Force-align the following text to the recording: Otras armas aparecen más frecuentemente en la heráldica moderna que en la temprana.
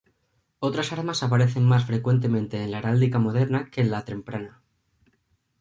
Otras 0.57 0.91
armas 0.93 1.21
aparecen 1.21 1.63
más 1.63 1.85
frecuentemente 1.85 2.63
en 2.63 2.71
la 2.71 2.79
heráldica 2.79 3.19
moderna 3.19 3.69
que 3.69 3.81
en 3.81 3.91
la 3.91 4.03
temprana. 4.03 4.59